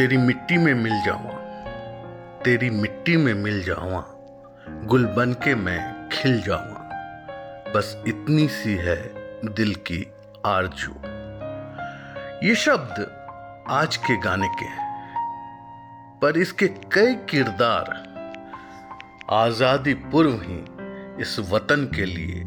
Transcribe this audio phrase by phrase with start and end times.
[0.00, 1.32] तेरी मिट्टी में मिल जावा
[2.44, 4.04] तेरी मिट्टी में मिल जावा
[4.86, 8.96] गुल बन के मैं खिल जावा बस इतनी सी है
[9.54, 10.00] दिल की
[10.46, 10.92] आरज़ू।
[12.48, 13.04] ये शब्द
[13.70, 14.88] आज के गाने के हैं,
[16.22, 17.92] पर इसके कई किरदार
[19.30, 20.60] आज़ादी पूर्व ही
[21.22, 22.44] इस वतन के लिए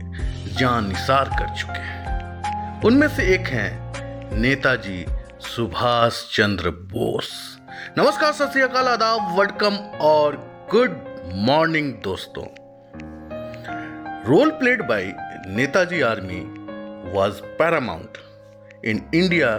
[0.59, 5.05] जान निसार कर चुके हैं। उनमें से एक हैं नेताजी
[5.45, 7.29] सुभाष चंद्र बोस
[7.97, 10.35] नमस्कार, सत श्रीकाल आदाब वेलकम और
[10.71, 10.95] गुड
[11.35, 12.45] मॉर्निंग दोस्तों
[14.27, 15.13] role played by
[15.47, 16.41] Netaji army
[17.15, 18.17] was paramount
[18.83, 19.49] in India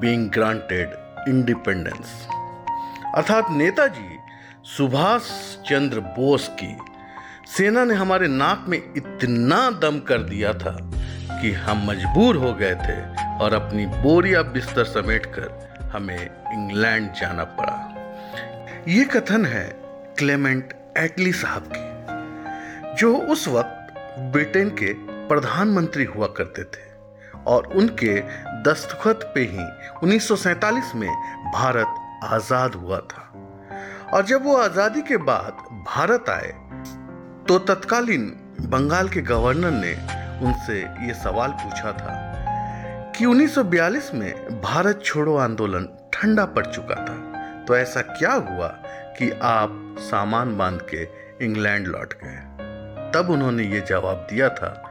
[0.00, 0.94] being granted
[1.26, 2.12] independence.
[3.16, 4.18] अर्थात नेताजी
[4.76, 5.30] सुभाष
[5.68, 6.76] चंद्र बोस की
[7.56, 10.76] सेना ने हमारे नाक में इतना दम कर दिया था
[11.40, 12.96] कि हम मजबूर हो गए थे
[13.42, 16.18] और अपनी बोरिया बिस्तर समेटकर हमें
[16.52, 17.76] इंग्लैंड जाना पड़ा।
[18.88, 19.64] ये कथन है
[20.18, 23.94] क्लेमेंट एटली साहब की, जो उस वक्त
[24.32, 24.92] ब्रिटेन के
[25.28, 26.90] प्रधानमंत्री हुआ करते थे
[27.46, 28.14] और उनके
[28.62, 29.66] दस्तखत पे ही
[30.02, 31.08] 1947 में
[31.54, 33.28] भारत आज़ाद हुआ था।
[34.14, 35.52] और जब वो आज़ादी के बाद
[35.86, 36.52] भारत आए
[37.48, 38.32] तो तत्कालीन
[38.70, 39.92] बंगाल के गवर्नर ने
[40.46, 42.31] उनसे ये सवाल पूछा था
[43.22, 48.68] कि 1942 में भारत छोड़ो आंदोलन ठंडा पड़ चुका था। तो ऐसा क्या हुआ
[49.18, 51.08] कि आप सामान बाँध के
[51.44, 52.36] इंग्लैंड लौट गए?
[53.14, 54.82] तब उन्होंने ये जवाब दिया था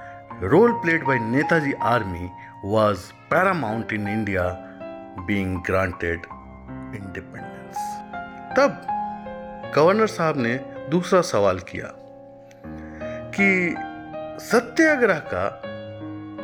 [0.44, 2.30] role played by Netaji army
[2.66, 2.98] was
[3.34, 4.44] paramount in India
[5.20, 6.22] being granted
[6.96, 7.78] independence
[8.58, 8.88] तब
[9.76, 10.56] गवर्नर साहब ने
[10.90, 11.88] दूसरा सवाल किया
[13.38, 13.76] कि
[14.46, 15.62] सत्याग्रह का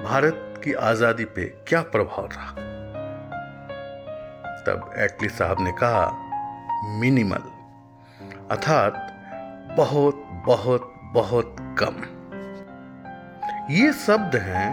[0.04, 2.52] भारत की आज़ादी पे क्या प्रभाव रहा?
[4.64, 7.44] तब एटली साहब ने कहा मिनिमल
[8.52, 8.94] अर्थात
[9.78, 11.96] बहुत बहुत बहुत कम।
[13.74, 14.68] ये शब्द हैं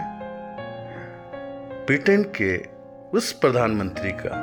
[1.87, 2.57] ब्रिटेन के
[3.17, 4.41] उस प्रधानमंत्री का,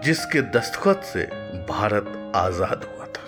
[0.00, 1.24] जिसके दस्तखत से
[1.68, 3.27] भारत आज़ाद हुआ था।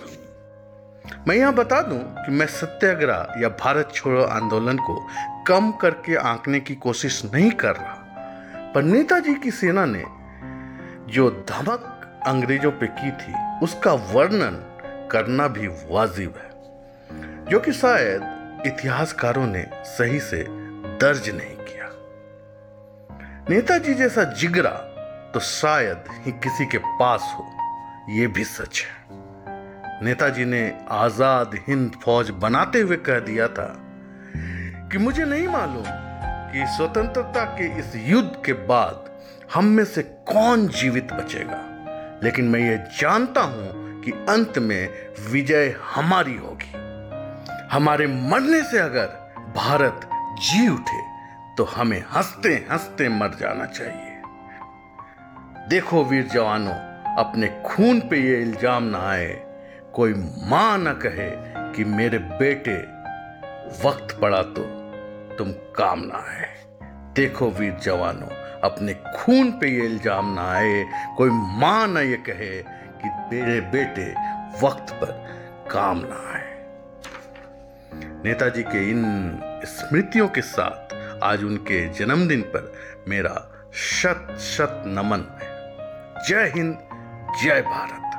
[1.27, 4.95] मैं यहाँ बता दूँ कि मैं सत्याग्रह या भारत छोड़ो आंदोलन को
[5.47, 10.03] कम करके आंकने की कोशिश नहीं कर रहा। पर नेताजी की सेना ने
[11.13, 13.33] जो धमक अंग्रेज़ों पे की थी,
[13.63, 14.57] उसका वर्णन
[15.11, 16.49] करना भी वाजिब है,
[17.45, 20.45] जो कि शायद इतिहासकारों ने सही से
[20.97, 21.89] दर्ज नहीं किया।
[23.49, 24.77] नेताजी जैसा जिगरा
[25.33, 27.49] तो शायद ही किसी के पास हो
[28.09, 29.20] यह भी सच है।
[30.03, 33.67] नेताजी ने आज़ाद हिंद फौज बनाते हुए कह दिया था
[34.91, 35.83] कि मुझे नहीं मालूम
[36.53, 39.09] कि स्वतंत्रता के इस युद्ध के बाद
[39.53, 41.59] हम में से कौन जीवित बचेगा।
[42.23, 44.89] लेकिन मैं ये जानता हूँ कि अंत में
[45.31, 46.71] विजय हमारी होगी।
[47.71, 49.07] हमारे मरने से अगर
[49.55, 50.09] भारत
[50.41, 51.01] जी उठे
[51.57, 54.09] तो हमें हँसते हँसते मर जाना चाहिए।
[55.69, 56.75] देखो वीर जवानों,
[57.15, 59.31] अपने खून पे ये इल्ज़ाम ना आए
[59.93, 60.13] कोई
[60.49, 61.29] माँ न कहे
[61.73, 62.75] कि मेरे बेटे
[63.83, 64.63] वक्त पड़ा तो
[65.37, 66.49] तुम काम ना आए
[67.15, 68.27] देखो वीर जवानों,
[68.61, 70.83] अपने खून पे ये इल्ज़ाम ना आए।
[71.17, 71.29] कोई
[71.59, 72.51] माँ न ये कहे
[73.01, 74.07] कि मेरे बेटे
[74.61, 75.11] वक्त पर
[75.71, 76.49] काम ना आए
[78.25, 79.03] नेताजी के इन
[79.65, 82.71] स्मृतियों के साथ आज उनके जन्मदिन पर
[83.07, 83.35] मेरा
[83.73, 85.49] शत शत नमन है।
[86.27, 86.77] जय हिंद,
[87.43, 88.10] जय भारत।